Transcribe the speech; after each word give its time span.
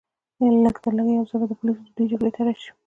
لږترلږه 0.63 1.13
یو 1.13 1.25
ځل 1.29 1.41
به 1.49 1.55
پولیس 1.59 1.77
د 1.81 1.87
دوی 1.95 2.05
جګړې 2.11 2.31
ته 2.35 2.41
راشي 2.45 2.71